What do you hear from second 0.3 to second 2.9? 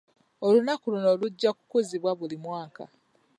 Olunaku luno lujja kukuzibwanga buli mwaka.